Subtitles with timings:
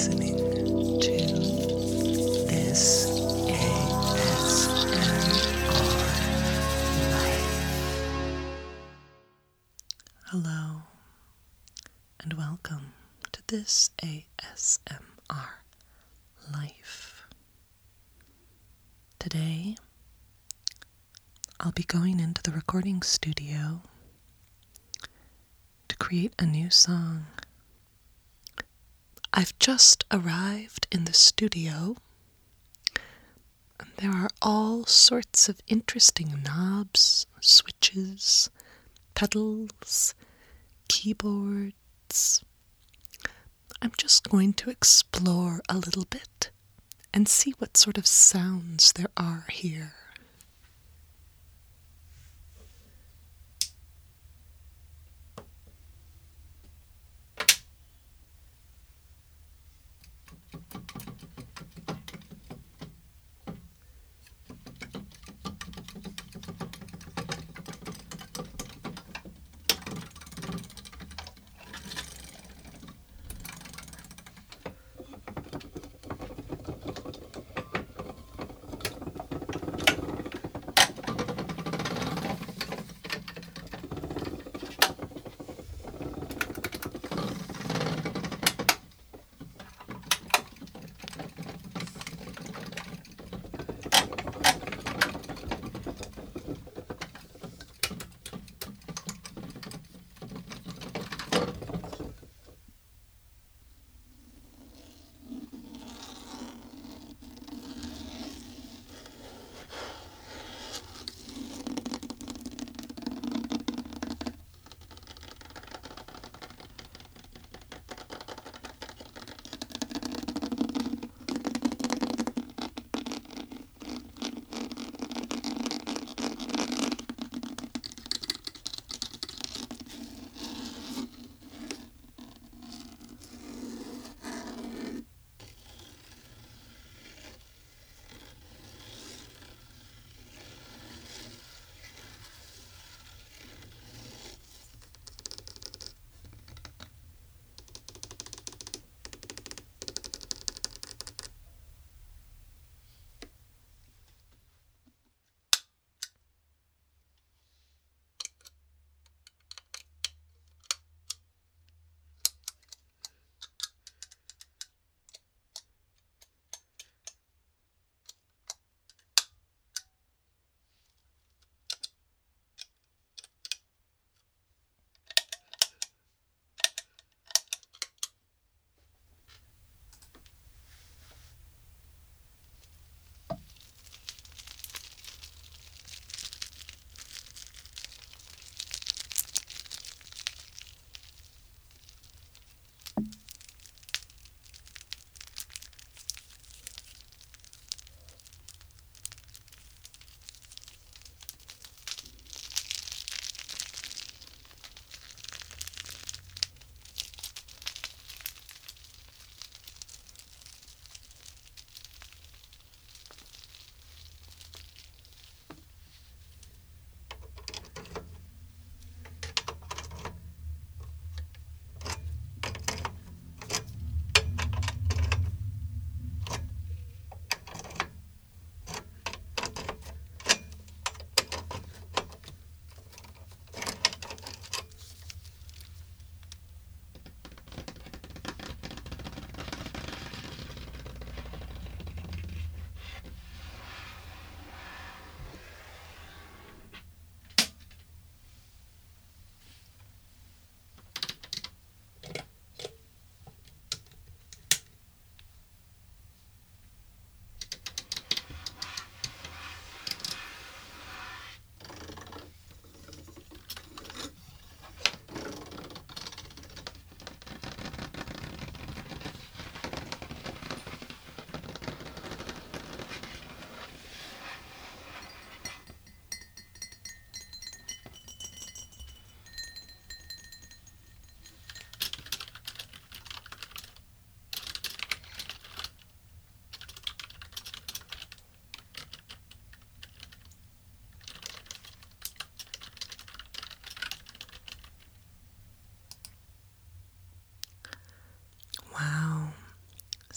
[0.00, 0.38] listening
[0.98, 1.18] to
[2.48, 4.80] this ASMR
[7.12, 7.76] Life.
[10.28, 10.84] Hello,
[12.20, 12.94] and welcome
[13.32, 15.50] to this ASMR
[16.50, 17.26] Life.
[19.18, 19.74] Today,
[21.60, 23.82] I'll be going into the recording studio
[25.88, 27.26] to create a new song.
[29.32, 31.96] I've just arrived in the studio.
[33.98, 38.50] There are all sorts of interesting knobs, switches,
[39.14, 40.14] pedals,
[40.88, 42.44] keyboards.
[43.82, 46.50] I'm just going to explore a little bit
[47.14, 49.94] and see what sort of sounds there are here.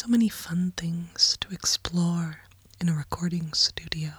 [0.00, 2.42] So many fun things to explore
[2.80, 4.12] in a recording studio.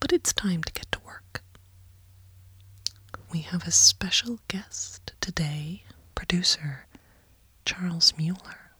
[0.00, 1.42] But it's time to get to work.
[3.32, 5.84] We have a special guest today,
[6.14, 6.86] producer
[7.64, 8.72] Charles Mueller,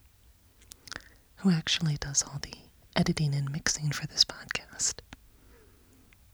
[1.37, 2.53] who actually does all the
[2.95, 4.97] editing and mixing for this podcast.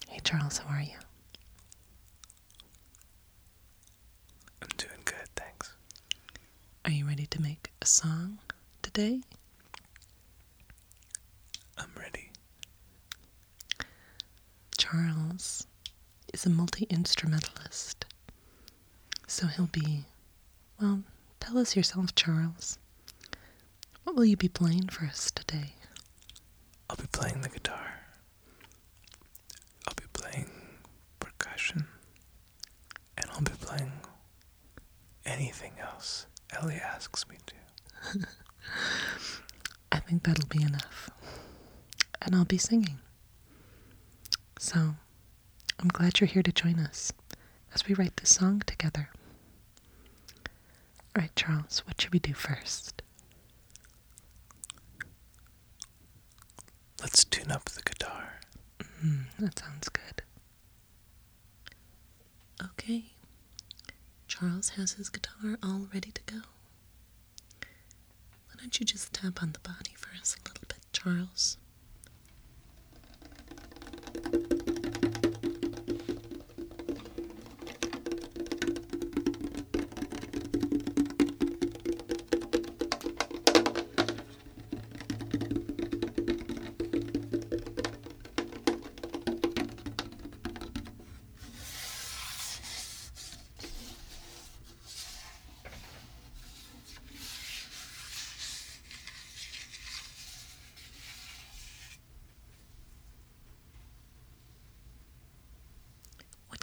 [0.09, 0.99] Hey, Charles, how are you?
[4.61, 5.75] I'm doing good, thanks.
[6.85, 8.39] Are you ready to make a song
[8.83, 9.21] today?
[11.79, 12.31] I'm ready.
[14.77, 15.69] Charles
[16.35, 18.07] is a multi instrumentalist.
[19.29, 20.05] So he'll be,
[20.81, 21.03] well,
[21.39, 22.79] tell us yourself, Charles.
[24.03, 25.75] What will you be playing for us today?
[26.91, 28.01] I'll be playing the guitar.
[29.87, 30.51] I'll be playing
[31.21, 31.87] percussion.
[33.17, 33.93] And I'll be playing
[35.25, 36.27] anything else
[36.61, 37.62] Ellie asks me to.
[39.93, 41.11] I think that'll be enough.
[42.21, 42.99] And I'll be singing.
[44.59, 44.95] So,
[45.79, 47.13] I'm glad you're here to join us
[47.75, 49.09] as we write this song together.
[51.15, 53.03] All right, Charles, what should we do first?
[57.01, 58.41] Let's tune up the guitar.
[59.05, 60.23] Mm, that sounds good.
[62.63, 63.05] Okay.
[64.29, 66.41] Charles has his guitar all ready to go.
[68.63, 71.59] Why don't you just tap on the body for us a little bit, Charles?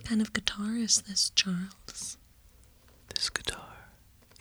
[0.09, 2.17] Kind of guitar is this, Charles?
[3.13, 3.91] This guitar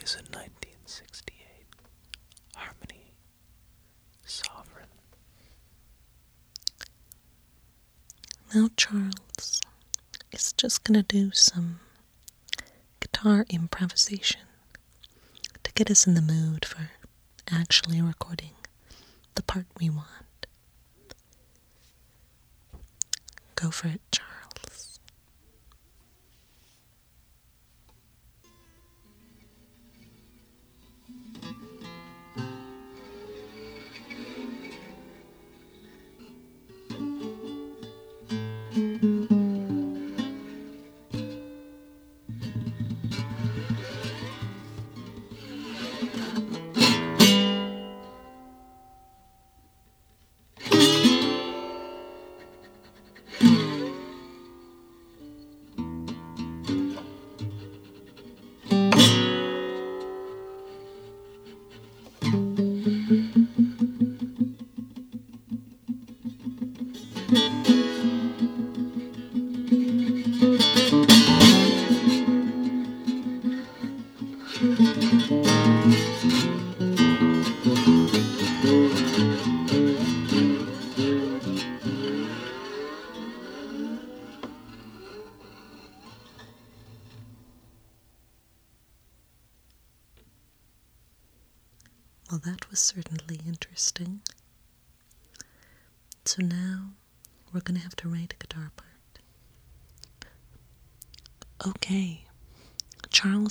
[0.02, 1.66] is a 1968
[2.56, 3.12] Harmony
[4.24, 4.88] Sovereign.
[8.54, 9.60] Now, Charles
[10.32, 11.80] is just gonna do some
[13.00, 14.40] guitar improvisation
[15.64, 16.92] to get us in the mood for
[17.52, 18.52] actually recording
[19.34, 20.46] the part we want.
[23.54, 24.37] Go for it, Charles.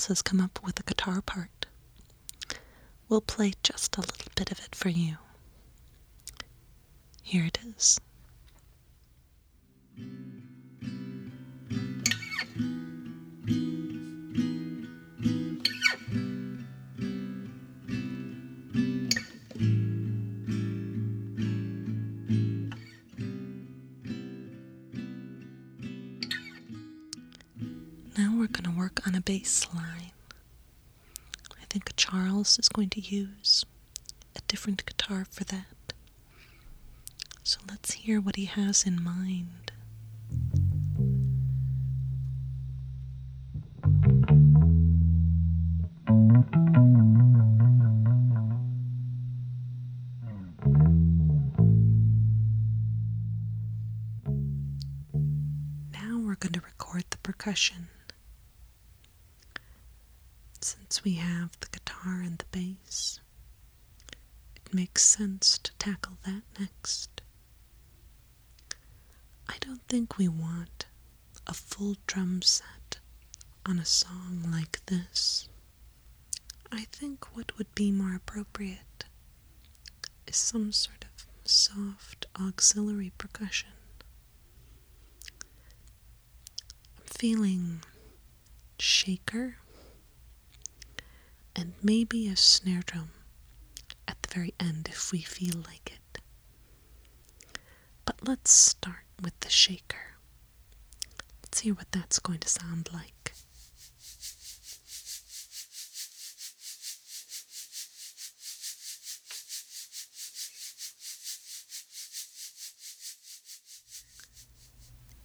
[0.07, 1.65] Charles has come up with a guitar part.
[3.09, 5.17] We'll play just a little bit of it for you.
[7.21, 7.99] Here it is.
[29.27, 30.11] Work on a bass line.
[31.59, 33.65] I think Charles is going to use
[34.35, 35.65] a different guitar for that.
[37.43, 39.71] So let's hear what he has in mind.
[55.93, 57.87] Now we're going to record the percussion.
[61.07, 63.21] We have the guitar and the bass,
[64.57, 67.21] it makes sense to tackle that next.
[69.47, 70.85] I don't think we want
[71.47, 72.97] a full drum set
[73.65, 75.47] on a song like this.
[76.73, 79.05] I think what would be more appropriate
[80.27, 83.69] is some sort of soft auxiliary percussion.
[86.97, 87.79] I'm feeling
[88.77, 89.55] shaker
[91.57, 93.09] and maybe a snare drum
[94.07, 96.21] at the very end if we feel like it.
[98.05, 100.15] But let's start with the shaker.
[101.43, 103.33] Let's hear what that's going to sound like.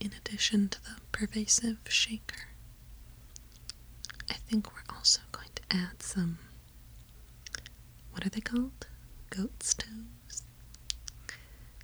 [0.01, 2.49] In addition to the pervasive shaker,
[4.29, 4.83] I think we're
[5.73, 6.39] add some.
[8.13, 8.87] What are they called?
[9.31, 10.43] Goat's toes.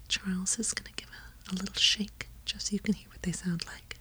[0.08, 3.22] Charles is going to give a, a little shake just so you can hear what
[3.22, 3.96] they sound like.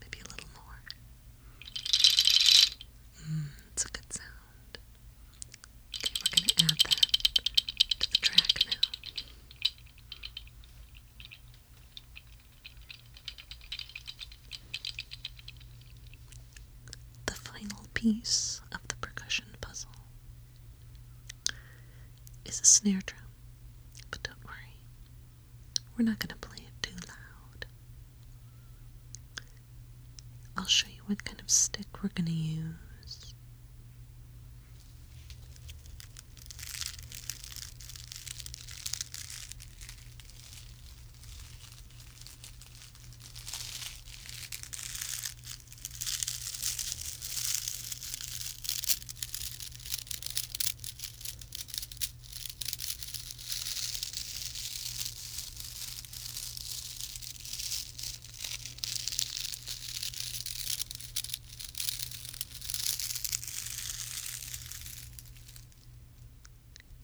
[0.00, 0.82] Maybe a little more.
[3.22, 4.78] Mm, it's a good sound.
[5.98, 7.06] Okay, we're going to add that
[8.00, 8.88] to the track now.
[17.26, 19.88] The final piece of the percussion puzzle
[22.44, 23.22] is a snare drum.
[24.10, 24.76] But don't worry,
[25.96, 27.64] we're not going to play it too loud.
[30.54, 33.34] I'll show you what kind of stick we're going to use.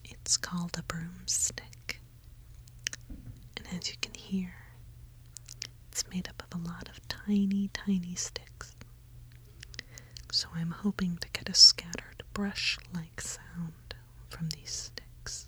[0.03, 1.99] It's called a broomstick.
[3.57, 4.53] And as you can hear,
[5.91, 8.75] it's made up of a lot of tiny, tiny sticks.
[10.33, 13.95] So I'm hoping to get a scattered brush like sound
[14.27, 15.47] from these sticks.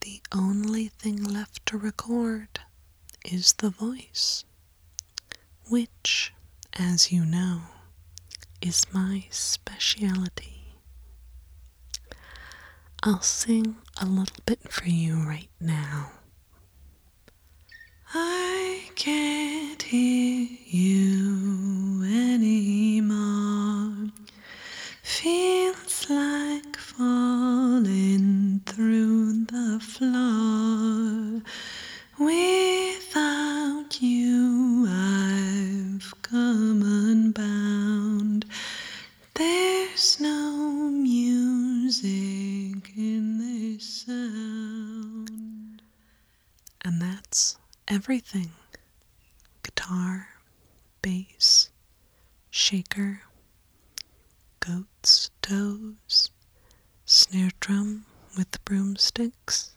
[0.00, 2.58] The only thing left to record
[3.24, 4.44] is the voice,
[5.68, 6.34] which,
[6.76, 7.60] as you know,
[8.60, 10.74] is my speciality.
[13.04, 16.10] I'll sing a little bit for you right now.
[18.14, 24.08] I can't hear you anymore.
[25.02, 31.42] Feels like falling through the floor.
[32.18, 38.46] Without you, I've come unbound.
[39.34, 45.82] There's no music in this sound.
[46.84, 48.50] And that's everything
[49.62, 50.28] guitar,
[51.02, 51.70] bass,
[52.50, 53.22] shaker,
[54.60, 56.30] goat's toes,
[57.06, 58.04] snare drum
[58.36, 59.72] with broomsticks,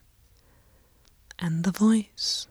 [1.39, 2.47] and the voice.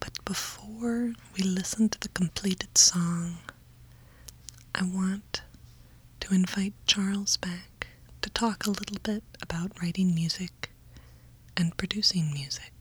[0.00, 3.38] But before we listen to the completed song,
[4.74, 5.42] I want
[6.20, 7.86] to invite Charles back
[8.22, 10.70] to talk a little bit about writing music
[11.56, 12.71] and producing music.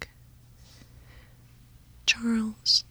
[2.14, 2.84] Charles,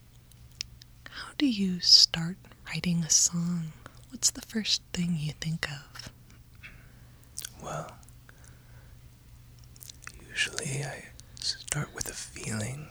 [1.10, 2.36] how do you start
[2.66, 3.72] writing a song?
[4.08, 6.10] What's the first thing you think of?
[7.62, 7.92] Well,
[10.26, 11.04] usually I
[11.38, 12.88] start with a feeling.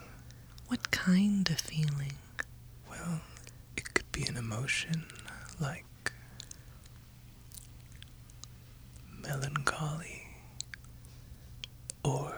[0.68, 2.14] What kind of feeling?
[2.88, 3.20] Well,
[3.76, 5.06] it could be an emotion
[5.60, 5.84] like
[9.22, 10.28] melancholy,
[12.04, 12.34] or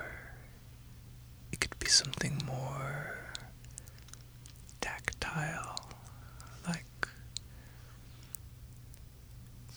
[1.52, 3.32] it could be something more
[4.80, 5.90] tactile,
[6.66, 6.84] like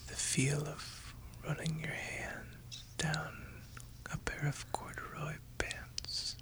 [0.07, 1.13] the feel of
[1.47, 3.33] running your hands down
[4.11, 6.35] a pair of corduroy pants.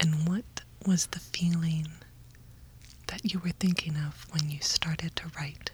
[0.00, 1.88] And what was the feeling
[3.08, 5.70] that you were thinking of when you started to write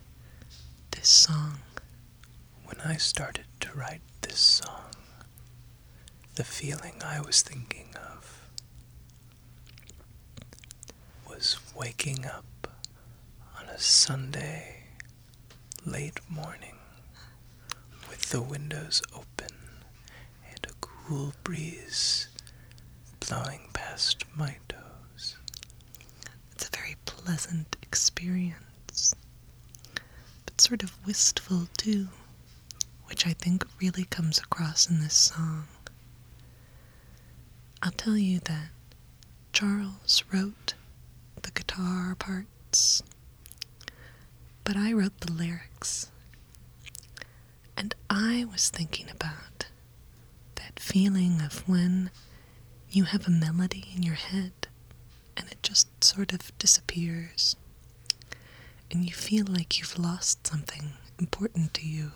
[0.90, 1.54] this song?
[2.66, 4.90] When I started to write this song,
[6.34, 8.42] the feeling I was thinking of
[11.30, 12.68] was waking up
[13.58, 14.82] on a Sunday
[15.86, 16.76] late morning,
[18.10, 19.56] with the windows open
[20.46, 22.28] and a cool breeze
[23.26, 25.36] blowing past my toes.
[26.52, 29.14] It's a very pleasant experience,
[30.44, 32.08] but sort of wistful too,
[33.06, 35.64] which I think really comes across in this song.
[37.82, 38.68] I'll tell you that
[39.52, 40.74] Charles wrote
[41.42, 43.02] the guitar parts,
[44.64, 46.10] but I wrote the lyrics.
[47.76, 49.66] And I was thinking about
[50.56, 52.10] that feeling of when
[52.90, 54.52] you have a melody in your head
[55.36, 57.54] and it just sort of disappears,
[58.90, 62.12] and you feel like you've lost something important to you.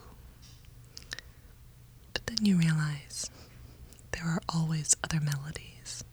[2.12, 3.30] But then you realize
[4.12, 6.04] there are always other melodies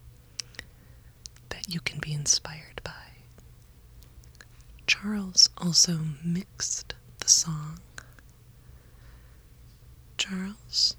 [1.50, 2.92] that you can be inspired by.
[4.88, 7.80] Charles also mixed the song.
[10.18, 10.96] Charles,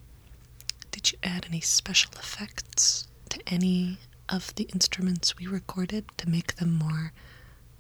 [0.91, 3.99] did you add any special effects to any
[4.29, 7.13] of the instruments we recorded to make them more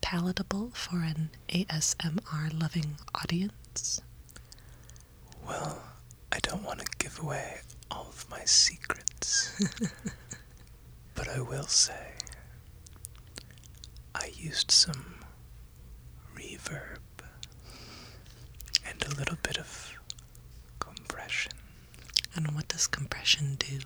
[0.01, 4.01] palatable for an ASMR loving audience?
[5.47, 5.83] Well,
[6.33, 9.61] I don't want to give away all of my secrets,
[11.15, 12.13] but I will say
[14.15, 15.17] I used some
[16.37, 16.99] reverb
[18.87, 19.95] and a little bit of
[20.79, 21.53] compression.
[22.35, 23.81] And what does compression do?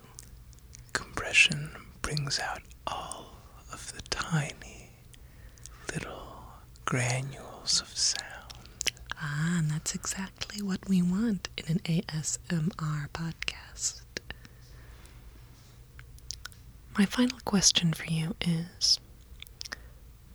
[0.93, 1.71] Compression
[2.03, 3.35] brings out all
[3.73, 4.84] of the tiny
[5.95, 6.45] little
[6.85, 8.23] granules of sound.
[9.21, 14.03] Ah, and that's exactly what we want in an ASMR podcast.
[16.99, 19.01] My final question for you is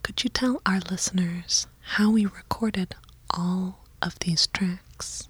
[0.03, 2.95] Could you tell our listeners how we recorded
[3.29, 5.27] all of these tracks?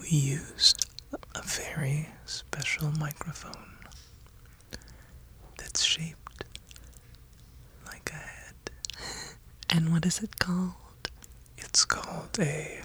[0.00, 0.86] We used
[1.34, 3.76] a very special microphone
[5.56, 6.44] that's shaped
[7.86, 8.54] like a head.
[9.74, 11.10] And what is it called?
[11.58, 12.80] It's called a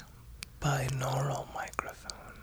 [0.60, 2.34] binaural microphone.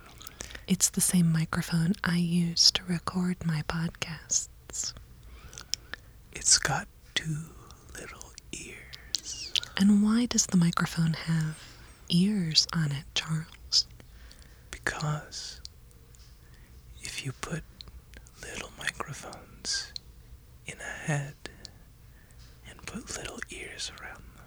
[0.68, 4.92] It's the same microphone I use to record my podcasts.
[6.32, 7.36] It's got two
[7.98, 9.52] little ears.
[9.76, 11.58] And why does the microphone have
[12.08, 13.86] ears on it, Charles?
[14.70, 15.60] Because
[17.02, 17.62] if you put
[18.42, 19.92] little microphones
[20.66, 21.34] in a head
[22.68, 24.44] and put little ears around them,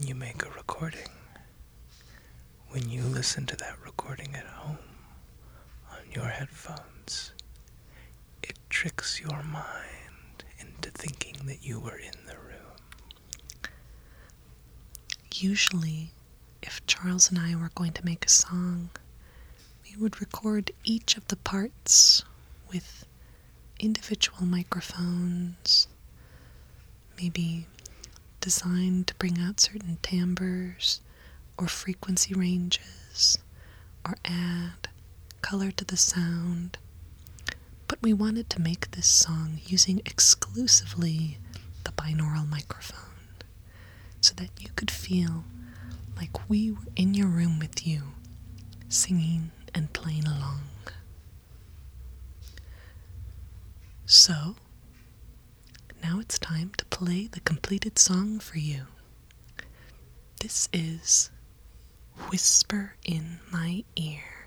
[0.00, 1.10] and you make a recording,
[2.70, 4.78] when you listen to that recording at home
[5.92, 7.32] on your headphones,
[8.42, 13.68] it tricks your mind into thinking that you were in the room.
[15.34, 16.12] Usually,
[16.62, 18.88] if Charles and I were going to make a song,
[19.84, 22.24] we would record each of the parts
[22.72, 23.04] with
[23.78, 25.88] individual microphones,
[27.20, 27.66] maybe
[28.40, 31.00] designed to bring out certain timbres
[31.58, 33.38] or frequency ranges,
[34.04, 34.88] or add
[35.42, 36.78] color to the sound.
[37.88, 41.38] But we wanted to make this song using exclusively
[41.84, 42.96] the binaural microphone
[44.20, 45.44] so that you could feel
[46.16, 48.02] like we were in your room with you,
[48.88, 50.60] singing and playing along.
[54.06, 54.56] So,
[56.02, 58.86] now it's time to play the completed song for you.
[60.40, 61.30] This is
[62.30, 64.39] Whisper in My Ear.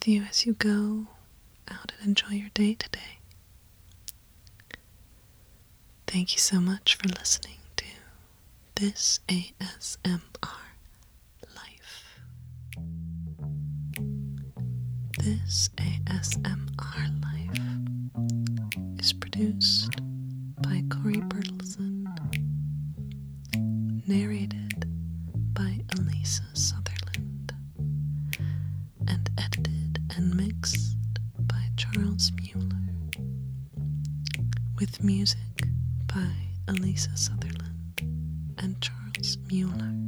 [0.00, 1.04] With you as you go
[1.70, 3.18] out and enjoy your day today.
[6.06, 7.84] Thank you so much for listening to
[8.76, 10.18] this ASMR
[11.54, 12.18] Life.
[15.18, 20.00] This ASMR Life is produced
[20.62, 22.06] by Corey Bertelson,
[24.08, 24.59] narrated
[34.90, 35.38] with music
[36.12, 36.32] by
[36.66, 38.02] Elisa Sutherland
[38.58, 39.99] and Charles Mueller.